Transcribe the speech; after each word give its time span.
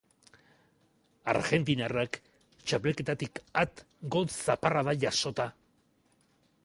Argentinarrak, 1.33 2.17
txapelketatik 2.71 3.43
at 3.65 3.85
gol-zaparrada 4.17 4.97
jasota. 5.05 5.47